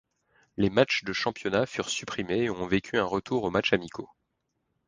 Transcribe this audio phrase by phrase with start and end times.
[0.57, 4.09] Les matches de championnat furent supprimés et on vécu un retour aux matches amicaux.